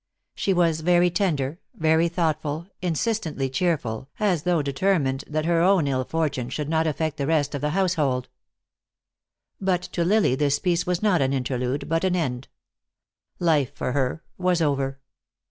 [0.33, 6.03] She was very tender, very thoughtful, insistently cheerful, as though determined that her own ill
[6.05, 8.27] fortune should not affect the rest of the household.
[9.59, 12.47] But to Lily this peace was not an interlude, but an end.
[13.37, 14.99] Life for her was over.